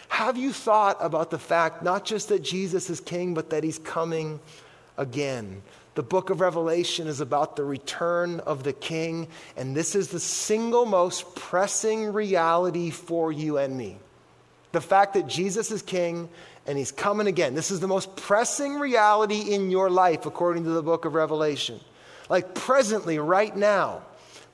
[0.09, 3.79] Have you thought about the fact not just that Jesus is king, but that he's
[3.79, 4.39] coming
[4.97, 5.61] again?
[5.95, 10.19] The book of Revelation is about the return of the king, and this is the
[10.19, 13.97] single most pressing reality for you and me.
[14.71, 16.29] The fact that Jesus is king
[16.65, 17.55] and he's coming again.
[17.55, 21.79] This is the most pressing reality in your life, according to the book of Revelation.
[22.29, 24.03] Like presently, right now,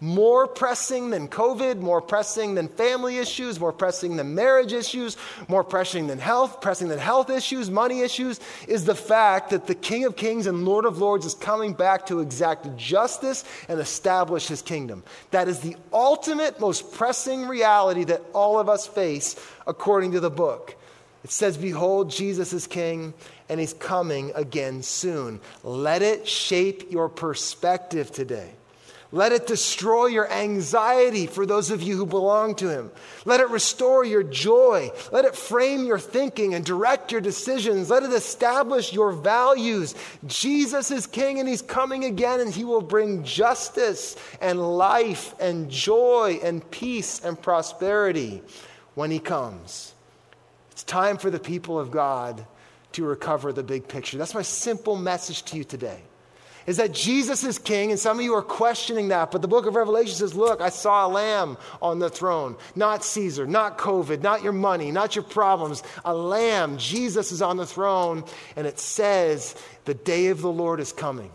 [0.02, 5.17] more pressing than COVID, more pressing than family issues, more pressing than marriage issues,
[5.50, 9.76] more pressing than health, pressing than health issues, money issues, is the fact that the
[9.76, 14.48] King of Kings and Lord of Lords is coming back to exact justice and establish
[14.48, 15.04] his kingdom.
[15.32, 19.36] That is the ultimate, most pressing reality that all of us face
[19.67, 20.76] according to the book.
[21.24, 23.14] It says, Behold, Jesus is king,
[23.50, 25.42] and he's coming again soon.
[25.64, 28.54] Let it shape your perspective today.
[29.12, 32.92] Let it destroy your anxiety for those of you who belong to Him.
[33.26, 34.92] Let it restore your joy.
[35.12, 37.90] Let it frame your thinking and direct your decisions.
[37.90, 39.96] Let it establish your values.
[40.28, 45.72] Jesus is King and He's coming again, and He will bring justice and life and
[45.72, 48.44] joy and peace and prosperity
[48.94, 49.96] when He comes.
[50.80, 52.46] It's time for the people of God
[52.94, 54.18] to recover the big picture.
[54.18, 56.04] That's my simple message to you today.
[56.68, 59.30] is that Jesus is king, and some of you are questioning that.
[59.30, 62.56] But the book of Revelation says, Look, I saw a lamb on the throne.
[62.78, 65.84] Not Caesar, not COVID, not your money, not your problems.
[66.06, 66.78] A lamb.
[66.78, 68.24] Jesus is on the throne,
[68.56, 71.32] and it says, The day of the Lord is coming.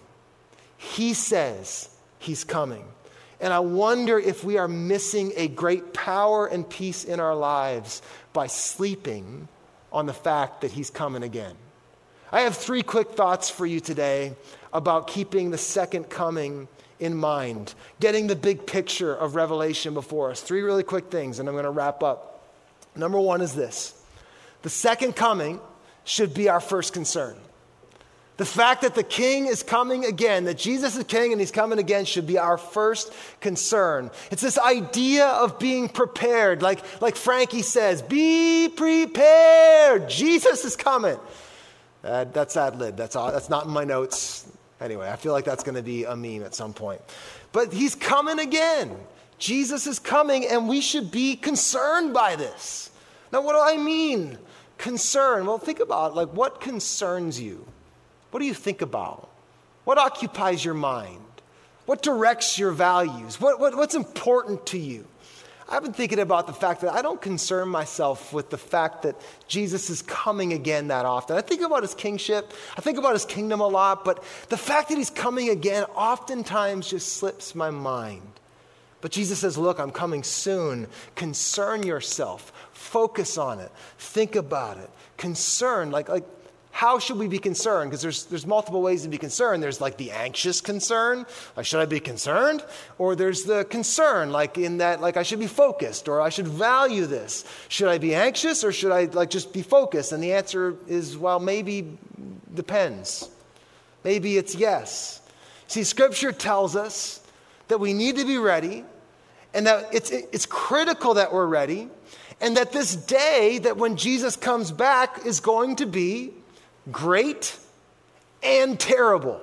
[0.78, 2.86] He says he's coming.
[3.44, 8.00] And I wonder if we are missing a great power and peace in our lives
[8.32, 9.48] by sleeping
[9.92, 11.54] on the fact that he's coming again.
[12.32, 14.34] I have three quick thoughts for you today
[14.72, 20.40] about keeping the second coming in mind, getting the big picture of Revelation before us.
[20.40, 22.48] Three really quick things, and I'm going to wrap up.
[22.96, 23.92] Number one is this
[24.62, 25.60] the second coming
[26.04, 27.36] should be our first concern.
[28.36, 31.78] The fact that the king is coming again, that Jesus is king and he's coming
[31.78, 34.10] again, should be our first concern.
[34.32, 36.60] It's this idea of being prepared.
[36.60, 40.08] Like, like Frankie says, be prepared.
[40.08, 41.16] Jesus is coming.
[42.02, 42.96] Uh, that's ad lib.
[42.96, 44.50] That's, all, that's not in my notes.
[44.80, 47.00] Anyway, I feel like that's going to be a meme at some point.
[47.52, 48.96] But he's coming again.
[49.38, 52.90] Jesus is coming, and we should be concerned by this.
[53.32, 54.38] Now, what do I mean?
[54.76, 55.46] Concern.
[55.46, 57.64] Well, think about like what concerns you.
[58.34, 59.28] What do you think about?
[59.84, 61.22] What occupies your mind?
[61.86, 63.40] What directs your values?
[63.40, 65.06] What, what, what's important to you?
[65.68, 69.14] I've been thinking about the fact that I don't concern myself with the fact that
[69.46, 71.36] Jesus is coming again that often.
[71.36, 74.88] I think about his kingship, I think about his kingdom a lot, but the fact
[74.88, 78.40] that he's coming again oftentimes just slips my mind.
[79.00, 80.88] But Jesus says, Look, I'm coming soon.
[81.14, 84.90] Concern yourself, focus on it, think about it.
[85.18, 86.24] Concern, like, like
[86.74, 87.88] how should we be concerned?
[87.88, 89.62] Because there's, there's multiple ways to be concerned.
[89.62, 91.24] There's like the anxious concern,
[91.56, 92.64] like, should I be concerned?
[92.98, 96.48] Or there's the concern, like in that, like, I should be focused or I should
[96.48, 97.44] value this.
[97.68, 100.10] Should I be anxious or should I, like, just be focused?
[100.10, 101.96] And the answer is, well, maybe
[102.52, 103.30] depends.
[104.02, 105.22] Maybe it's yes.
[105.68, 107.20] See, Scripture tells us
[107.68, 108.84] that we need to be ready
[109.54, 111.88] and that it's, it's critical that we're ready
[112.40, 116.32] and that this day, that when Jesus comes back, is going to be
[116.90, 117.58] great
[118.42, 119.40] and terrible.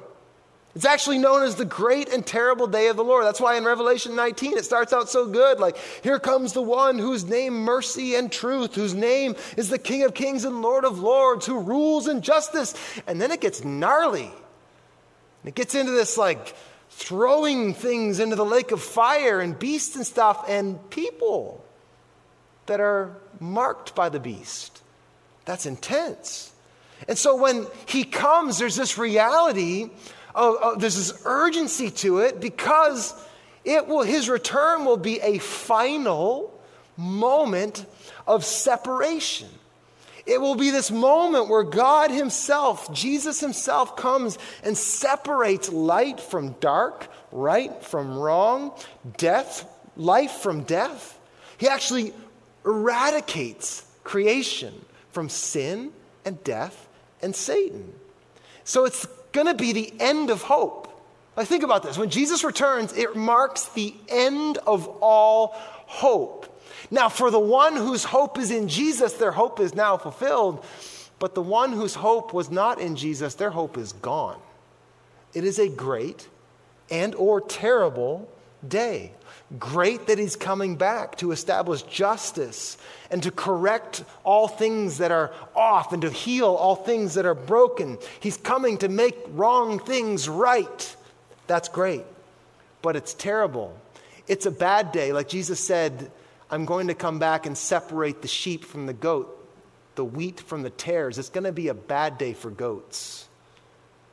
[0.73, 3.25] It's actually known as the great and terrible day of the Lord.
[3.25, 5.59] That's why in Revelation 19 it starts out so good.
[5.59, 10.03] Like, here comes the one whose name mercy and truth, whose name is the King
[10.03, 12.73] of kings and Lord of lords, who rules in justice.
[13.05, 14.31] And then it gets gnarly.
[15.43, 16.55] It gets into this like
[16.89, 21.65] throwing things into the lake of fire and beasts and stuff and people
[22.67, 24.81] that are marked by the beast.
[25.43, 26.50] That's intense.
[27.11, 29.89] And so when he comes, there's this reality,
[30.33, 33.13] of, of, there's this urgency to it because
[33.65, 36.57] it will, his return will be a final
[36.95, 37.85] moment
[38.25, 39.49] of separation.
[40.25, 46.55] It will be this moment where God Himself, Jesus Himself, comes and separates light from
[46.61, 48.71] dark, right from wrong,
[49.17, 51.19] death, life from death.
[51.57, 52.13] He actually
[52.63, 54.73] eradicates creation
[55.11, 55.91] from sin
[56.23, 56.87] and death
[57.21, 57.93] and Satan.
[58.63, 60.87] So it's going to be the end of hope.
[61.35, 61.97] Like, think about this.
[61.97, 66.47] When Jesus returns, it marks the end of all hope.
[66.89, 70.65] Now, for the one whose hope is in Jesus, their hope is now fulfilled.
[71.19, 74.39] But the one whose hope was not in Jesus, their hope is gone.
[75.33, 76.27] It is a great
[76.89, 78.27] and or terrible
[78.67, 79.11] day.
[79.59, 82.77] Great that he's coming back to establish justice
[83.09, 87.35] and to correct all things that are off and to heal all things that are
[87.35, 87.97] broken.
[88.21, 90.95] He's coming to make wrong things right.
[91.47, 92.05] That's great.
[92.81, 93.77] But it's terrible.
[94.27, 95.11] It's a bad day.
[95.11, 96.11] Like Jesus said,
[96.49, 99.37] I'm going to come back and separate the sheep from the goat,
[99.95, 101.17] the wheat from the tares.
[101.17, 103.27] It's going to be a bad day for goats,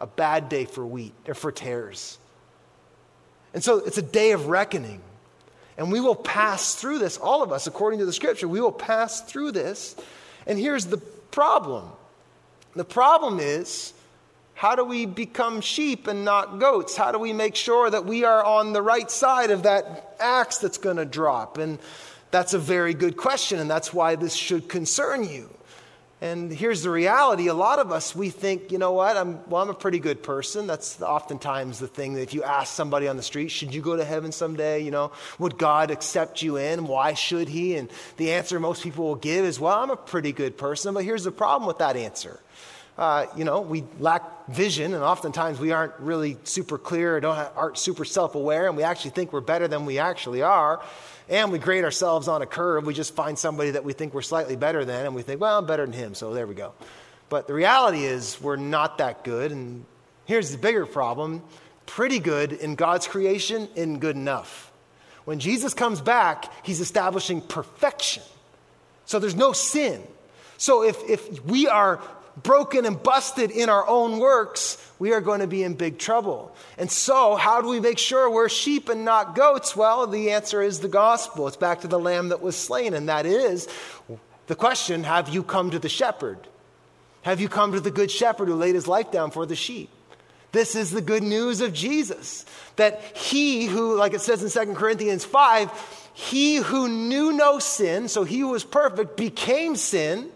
[0.00, 2.18] a bad day for wheat or for tares.
[3.54, 5.00] And so it's a day of reckoning.
[5.76, 8.72] And we will pass through this, all of us, according to the scripture, we will
[8.72, 9.94] pass through this.
[10.46, 11.90] And here's the problem
[12.74, 13.92] the problem is
[14.54, 16.96] how do we become sheep and not goats?
[16.96, 20.58] How do we make sure that we are on the right side of that axe
[20.58, 21.58] that's going to drop?
[21.58, 21.78] And
[22.32, 25.48] that's a very good question, and that's why this should concern you.
[26.20, 29.62] And here's the reality a lot of us, we think, you know what, I'm, well,
[29.62, 30.66] I'm a pretty good person.
[30.66, 33.94] That's oftentimes the thing that if you ask somebody on the street, should you go
[33.94, 34.82] to heaven someday?
[34.82, 36.88] You know, would God accept you in?
[36.88, 37.76] Why should He?
[37.76, 40.92] And the answer most people will give is, well, I'm a pretty good person.
[40.92, 42.40] But here's the problem with that answer.
[42.98, 47.36] Uh, you know, we lack vision, and oftentimes we aren't really super clear, or don't
[47.56, 50.82] aren't super self aware, and we actually think we're better than we actually are
[51.30, 52.86] and we grade ourselves on a curve.
[52.86, 55.58] We just find somebody that we think we're slightly better than, and we think, well,
[55.58, 56.72] I'm better than him, so there we go.
[57.28, 59.84] But the reality is, we're not that good, and
[60.28, 61.42] Here's the bigger problem
[61.86, 64.70] pretty good in God's creation isn't good enough.
[65.24, 68.22] When Jesus comes back, he's establishing perfection.
[69.06, 70.02] So there's no sin.
[70.58, 72.02] So if, if we are
[72.42, 76.54] broken and busted in our own works, we are going to be in big trouble.
[76.76, 79.74] And so, how do we make sure we're sheep and not goats?
[79.76, 81.48] Well, the answer is the gospel.
[81.48, 83.68] It's back to the lamb that was slain, and that is
[84.46, 86.38] the question Have you come to the shepherd?
[87.22, 89.90] Have you come to the good shepherd who laid his life down for the sheep?
[90.52, 94.74] This is the good news of Jesus that he who, like it says in 2
[94.74, 100.30] Corinthians 5, he who knew no sin, so he was perfect, became sin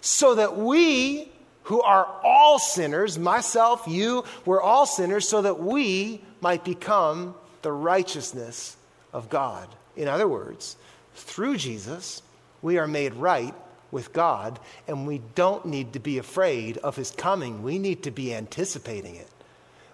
[0.00, 1.31] so that we
[1.64, 7.72] who are all sinners, myself, you, we're all sinners, so that we might become the
[7.72, 8.76] righteousness
[9.12, 9.68] of God.
[9.96, 10.76] In other words,
[11.14, 12.22] through Jesus,
[12.62, 13.54] we are made right
[13.90, 14.58] with God,
[14.88, 17.62] and we don't need to be afraid of his coming.
[17.62, 19.28] We need to be anticipating it.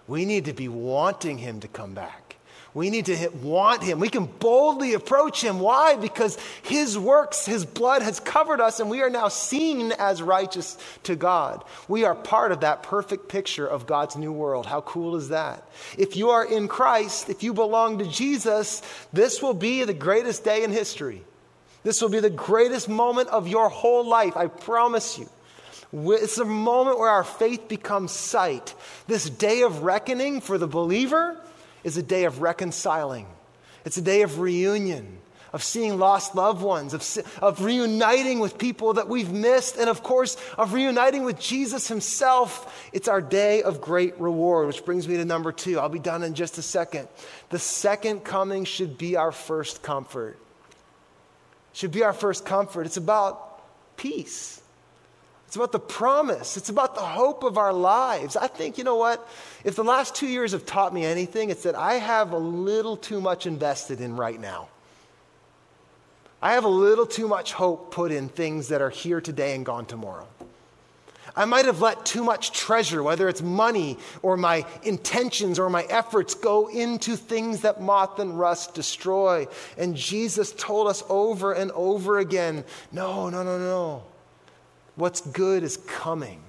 [0.07, 2.28] We need to be wanting him to come back.
[2.73, 3.99] We need to want him.
[3.99, 5.59] We can boldly approach him.
[5.59, 5.95] Why?
[5.95, 10.77] Because his works, his blood has covered us, and we are now seen as righteous
[11.03, 11.63] to God.
[11.87, 14.67] We are part of that perfect picture of God's new world.
[14.67, 15.67] How cool is that?
[15.97, 20.43] If you are in Christ, if you belong to Jesus, this will be the greatest
[20.43, 21.23] day in history.
[21.81, 25.27] This will be the greatest moment of your whole life, I promise you.
[25.91, 28.75] It's a moment where our faith becomes sight.
[29.07, 31.35] This day of reckoning for the believer
[31.83, 33.27] is a day of reconciling,
[33.85, 35.17] it's a day of reunion.
[35.51, 37.03] Of seeing lost loved ones, of,
[37.41, 42.87] of reuniting with people that we've missed, and of course, of reuniting with Jesus Himself.
[42.93, 45.79] It's our day of great reward, which brings me to number two.
[45.79, 47.07] I'll be done in just a second.
[47.49, 50.37] The second coming should be our first comfort.
[51.73, 52.85] Should be our first comfort.
[52.85, 53.63] It's about
[53.97, 54.61] peace.
[55.49, 56.57] It's about the promise.
[56.57, 58.37] It's about the hope of our lives.
[58.37, 59.27] I think, you know what?
[59.63, 62.95] If the last two years have taught me anything, it's that I have a little
[62.95, 64.69] too much invested in right now.
[66.39, 69.65] I have a little too much hope put in things that are here today and
[69.65, 70.27] gone tomorrow.
[71.35, 75.81] I might have let too much treasure, whether it's money or my intentions or my
[75.89, 79.47] efforts, go into things that moth and rust destroy.
[79.79, 84.03] And Jesus told us over and over again no, no, no, no.
[84.99, 86.41] What's good is coming.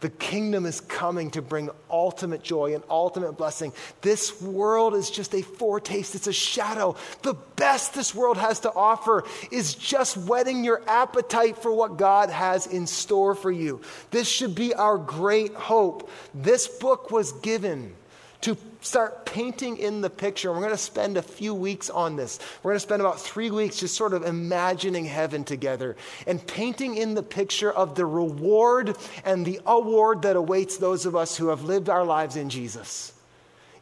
[0.00, 3.72] The kingdom is coming to bring ultimate joy and ultimate blessing.
[4.02, 6.94] This world is just a foretaste, it's a shadow.
[7.22, 12.28] The best this world has to offer is just whetting your appetite for what God
[12.28, 13.80] has in store for you.
[14.10, 16.10] This should be our great hope.
[16.34, 17.94] This book was given
[18.42, 20.52] to start painting in the picture.
[20.52, 22.38] We're going to spend a few weeks on this.
[22.62, 26.96] We're going to spend about three weeks just sort of imagining heaven together and painting
[26.96, 31.48] in the picture of the reward and the award that awaits those of us who
[31.48, 33.12] have lived our lives in Jesus.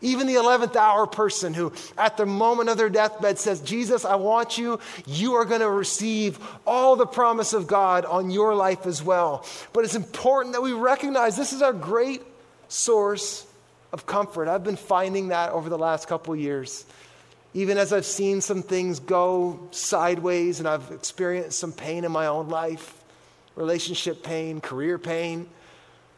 [0.02, 4.16] Even the 11th hour person who, at the moment of their deathbed, says, Jesus, I
[4.16, 8.86] want you, you are going to receive all the promise of God on your life
[8.86, 9.46] as well.
[9.72, 12.22] But it's important that we recognize this is our great
[12.68, 13.46] source
[13.96, 14.46] of comfort.
[14.46, 16.84] I've been finding that over the last couple years.
[17.54, 22.26] Even as I've seen some things go sideways and I've experienced some pain in my
[22.26, 22.92] own life
[23.54, 25.48] relationship pain, career pain,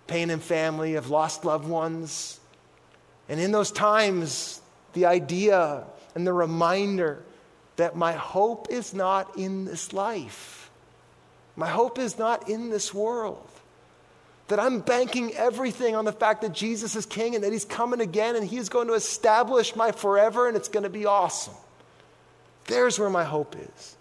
[0.08, 2.40] pain in family, I've lost loved ones.
[3.28, 4.60] And in those times,
[4.94, 5.84] the idea
[6.16, 7.22] and the reminder
[7.76, 10.68] that my hope is not in this life,
[11.54, 13.48] my hope is not in this world
[14.49, 18.01] that I'm banking everything on the fact that Jesus is king and that he's coming
[18.01, 21.55] again and he's going to establish my forever and it's going to be awesome.
[22.66, 23.96] There's where my hope is.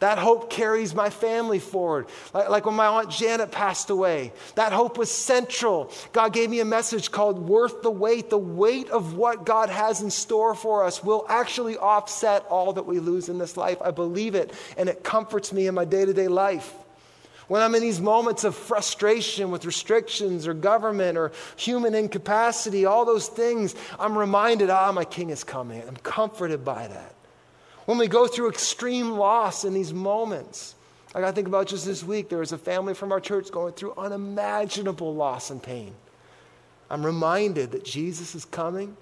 [0.00, 2.06] That hope carries my family forward.
[2.32, 5.90] Like, like, when my Aunt Janet passed away, that hope was central.
[6.12, 8.30] God gave me a message called Worth the Wait.
[8.30, 12.86] The weight of what God has in store for us will actually offset all that
[12.86, 13.78] we lose in this life.
[13.82, 16.72] I believe it, and it comforts me in my day to day life.
[17.48, 23.06] When I'm in these moments of frustration with restrictions or government or human incapacity, all
[23.06, 25.82] those things, I'm reminded, ah, my king is coming.
[25.86, 27.14] I'm comforted by that.
[27.86, 30.74] When we go through extreme loss in these moments,
[31.14, 33.72] like I think about just this week, there was a family from our church going
[33.72, 35.94] through unimaginable loss and pain.
[36.90, 38.94] I'm reminded that Jesus is coming,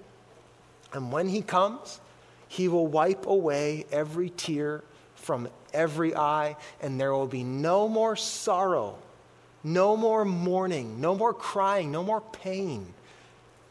[0.92, 2.01] and when he comes,
[2.47, 4.84] he will wipe away every tear
[5.16, 8.96] from every eye, and there will be no more sorrow,
[9.62, 12.92] no more mourning, no more crying, no more pain.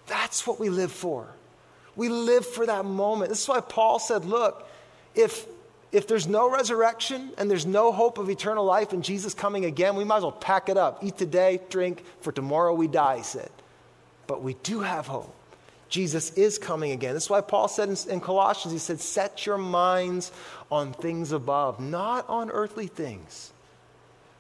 [0.08, 1.28] That's what we live for.
[1.96, 3.30] We live for that moment.
[3.30, 4.70] This is why Paul said, Look,
[5.16, 5.46] if,
[5.92, 9.96] if there's no resurrection and there's no hope of eternal life and Jesus coming again,
[9.96, 11.04] we might as well pack it up.
[11.04, 13.50] Eat today, drink, for tomorrow we die, he said.
[14.28, 15.35] but we do have hope.
[15.96, 17.14] Jesus is coming again.
[17.14, 20.34] That's why Paul said in, in, Colossians, he said, Set your minds
[20.70, 23.54] on things above, not on earthly things.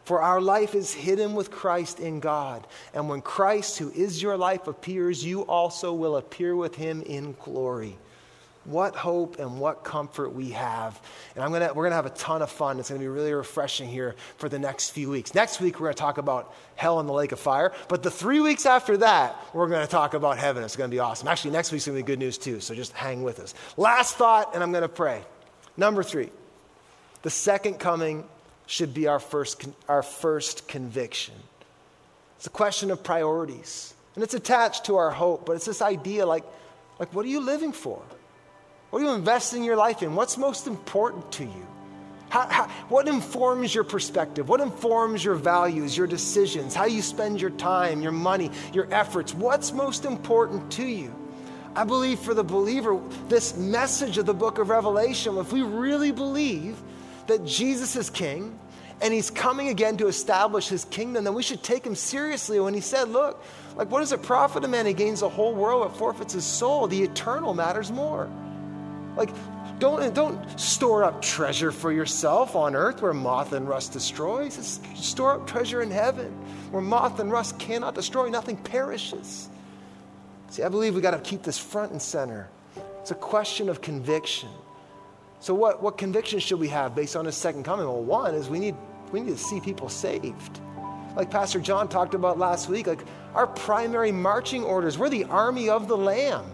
[0.03, 2.67] For our life is hidden with Christ in God.
[2.93, 7.37] And when Christ, who is your life, appears, you also will appear with him in
[7.41, 7.97] glory.
[8.65, 10.99] What hope and what comfort we have.
[11.35, 12.79] And I'm gonna, we're going to have a ton of fun.
[12.79, 15.33] It's going to be really refreshing here for the next few weeks.
[15.33, 17.71] Next week, we're going to talk about hell and the lake of fire.
[17.87, 20.63] But the three weeks after that, we're going to talk about heaven.
[20.63, 21.27] It's going to be awesome.
[21.27, 22.59] Actually, next week's going to be good news too.
[22.59, 23.53] So just hang with us.
[23.77, 25.23] Last thought, and I'm going to pray.
[25.77, 26.31] Number three,
[27.21, 28.23] the second coming
[28.67, 31.35] should be our first, our first conviction.
[32.37, 33.93] It's a question of priorities.
[34.15, 36.43] And it's attached to our hope, but it's this idea like,
[36.99, 38.01] like what are you living for?
[38.89, 40.15] What are you investing your life in?
[40.15, 41.67] What's most important to you?
[42.29, 44.49] How, how, what informs your perspective?
[44.49, 49.33] What informs your values, your decisions, how you spend your time, your money, your efforts?
[49.33, 51.13] What's most important to you?
[51.75, 56.11] I believe for the believer, this message of the book of Revelation, if we really
[56.11, 56.81] believe
[57.27, 58.57] that Jesus is king
[59.01, 62.73] and he's coming again to establish his kingdom, then we should take him seriously when
[62.73, 63.43] he said, Look,
[63.75, 66.45] like what does it profit a man who gains the whole world but forfeits his
[66.45, 66.87] soul?
[66.87, 68.29] The eternal matters more.
[69.15, 69.29] Like,
[69.79, 74.79] don't, don't store up treasure for yourself on earth where moth and rust destroys.
[74.95, 76.31] store up treasure in heaven
[76.71, 79.49] where moth and rust cannot destroy, nothing perishes.
[80.49, 82.49] See, I believe we got to keep this front and center.
[83.01, 84.49] It's a question of conviction.
[85.39, 87.85] So, what, what conviction should we have based on his second coming?
[87.85, 88.75] Well, one is we need,
[89.11, 90.59] we need to see people saved.
[91.15, 93.03] Like Pastor John talked about last week, like
[93.33, 96.45] our primary marching orders, we're the army of the Lamb.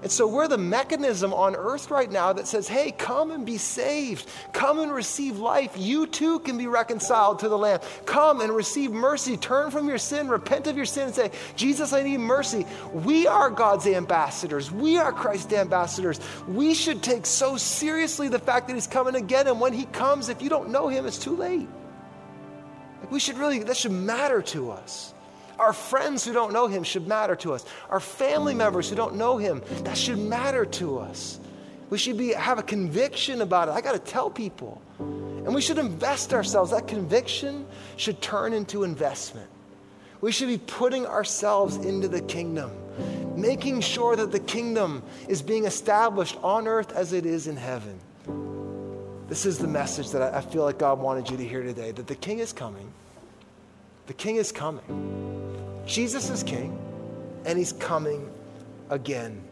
[0.00, 3.58] And so we're the mechanism on earth right now that says, hey, come and be
[3.58, 4.28] saved.
[4.52, 5.76] Come and receive life.
[5.76, 7.80] You too can be reconciled to the Lamb.
[8.06, 9.36] Come and receive mercy.
[9.36, 12.64] Turn from your sin, repent of your sin, and say, Jesus, I need mercy.
[12.92, 14.70] We are God's ambassadors.
[14.70, 16.20] We are Christ's ambassadors.
[16.46, 19.48] We should take so seriously the fact that He's coming again.
[19.48, 21.68] And when He comes, if you don't know Him, it's too late.
[23.00, 25.12] Like we should really, that should matter to us.
[25.58, 27.64] Our friends who don't know him should matter to us.
[27.90, 31.40] Our family members who don't know him, that should matter to us.
[31.90, 33.72] We should be, have a conviction about it.
[33.72, 34.80] I got to tell people.
[34.98, 36.70] And we should invest ourselves.
[36.70, 39.48] That conviction should turn into investment.
[40.20, 42.70] We should be putting ourselves into the kingdom,
[43.36, 47.98] making sure that the kingdom is being established on earth as it is in heaven.
[49.28, 52.06] This is the message that I feel like God wanted you to hear today that
[52.06, 52.90] the king is coming.
[54.06, 55.37] The king is coming.
[55.88, 56.78] Jesus is king,
[57.46, 58.30] and he's coming
[58.90, 59.42] again.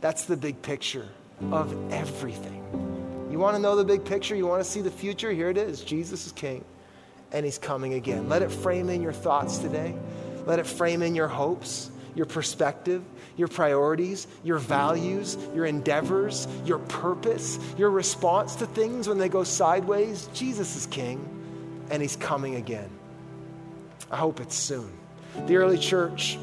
[0.00, 1.08] That's the big picture
[1.50, 2.62] of everything.
[3.28, 4.36] You want to know the big picture?
[4.36, 5.32] You want to see the future?
[5.32, 6.64] Here it is Jesus is king,
[7.32, 8.28] and he's coming again.
[8.28, 9.96] Let it frame in your thoughts today,
[10.46, 13.02] let it frame in your hopes, your perspective,
[13.36, 19.42] your priorities, your values, your endeavors, your purpose, your response to things when they go
[19.42, 20.28] sideways.
[20.34, 21.18] Jesus is king,
[21.90, 22.90] and he's coming again.
[24.08, 24.92] I hope it's soon.
[25.46, 26.38] The early church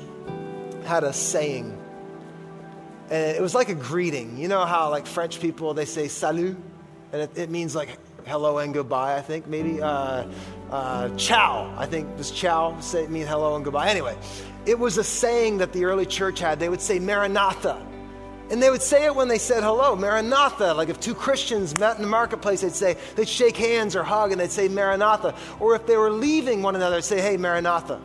[0.85, 1.77] had a saying,
[3.09, 4.37] and it was like a greeting.
[4.37, 6.55] You know how, like, French people, they say salut,
[7.11, 9.81] and it, it means like hello and goodbye, I think, maybe.
[9.81, 10.25] Uh,
[10.69, 13.89] uh, ciao, I think, does ciao say, mean hello and goodbye?
[13.89, 14.15] Anyway,
[14.65, 16.59] it was a saying that the early church had.
[16.59, 17.85] They would say Maranatha.
[18.49, 20.73] And they would say it when they said hello, Maranatha.
[20.73, 24.31] Like if two Christians met in the marketplace, they'd say, they'd shake hands or hug
[24.31, 25.35] and they'd say Maranatha.
[25.59, 28.01] Or if they were leaving one another, they'd say, hey, Maranatha.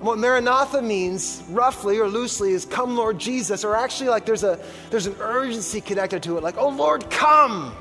[0.00, 4.60] What Maranatha means, roughly or loosely, is come, Lord Jesus, or actually, like there's, a,
[4.90, 7.74] there's an urgency connected to it, like, oh, Lord, come.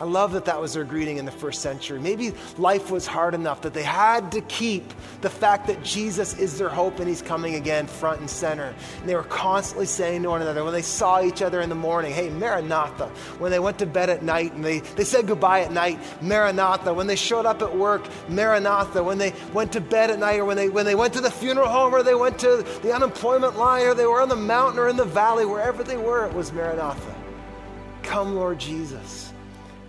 [0.00, 2.00] I love that that was their greeting in the first century.
[2.00, 6.58] Maybe life was hard enough that they had to keep the fact that Jesus is
[6.58, 8.74] their hope and he's coming again front and center.
[9.00, 11.76] And they were constantly saying to one another when they saw each other in the
[11.76, 13.06] morning, hey, Maranatha.
[13.38, 16.92] When they went to bed at night and they, they said goodbye at night, Maranatha.
[16.92, 19.00] When they showed up at work, Maranatha.
[19.00, 21.30] When they went to bed at night or when they, when they went to the
[21.30, 24.80] funeral home or they went to the unemployment line or they were on the mountain
[24.80, 27.14] or in the valley, wherever they were, it was Maranatha.
[28.02, 29.23] Come, Lord Jesus.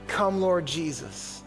[0.08, 1.43] Come, Lord Jesus.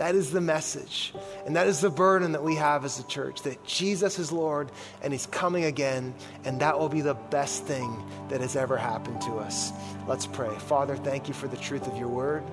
[0.00, 1.12] That is the message.
[1.44, 4.72] And that is the burden that we have as a church that Jesus is Lord
[5.02, 6.14] and He's coming again.
[6.44, 9.72] And that will be the best thing that has ever happened to us.
[10.08, 10.48] Let's pray.
[10.60, 12.44] Father, thank you for the truth of your word.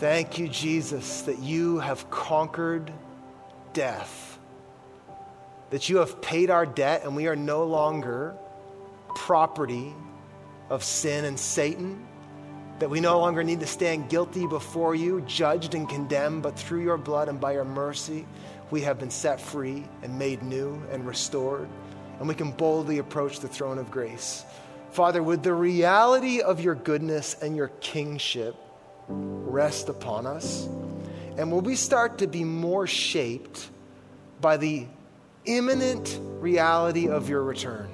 [0.00, 2.90] Thank you, Jesus, that you have conquered
[3.74, 4.38] death,
[5.68, 8.34] that you have paid our debt, and we are no longer
[9.14, 9.92] property
[10.70, 12.06] of sin and Satan
[12.78, 16.82] that we no longer need to stand guilty before you, judged and condemned, but through
[16.82, 18.26] your blood and by your mercy,
[18.70, 21.68] we have been set free and made new and restored.
[22.18, 24.44] and we can boldly approach the throne of grace.
[24.90, 28.56] Father, would the reality of your goodness and your kingship
[29.08, 30.66] rest upon us?
[31.36, 33.68] And will we start to be more shaped
[34.40, 34.86] by the
[35.44, 37.88] imminent reality of your return?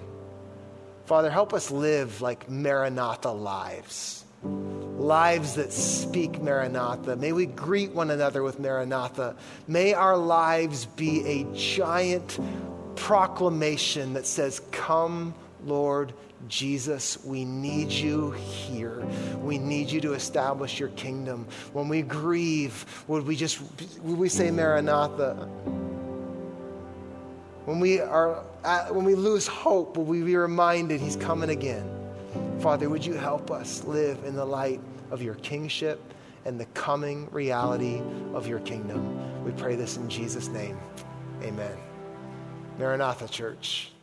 [1.04, 4.24] Father, help us live like Maranatha lives,
[4.98, 7.16] lives that speak Maranatha.
[7.16, 9.36] May we greet one another with Maranatha.
[9.66, 12.38] May our lives be a giant
[12.96, 15.34] proclamation that says, Come,
[15.64, 16.12] Lord
[16.48, 19.04] Jesus, we need you here.
[19.42, 21.46] We need you to establish your kingdom.
[21.72, 23.60] When we grieve, would we just
[24.02, 25.48] would we say Maranatha?
[27.64, 31.93] When we are uh, when we lose hope, will we be reminded he's coming again?
[32.64, 36.00] Father, would you help us live in the light of your kingship
[36.46, 38.00] and the coming reality
[38.32, 39.44] of your kingdom?
[39.44, 40.80] We pray this in Jesus' name.
[41.42, 41.76] Amen.
[42.78, 43.93] Maranatha Church.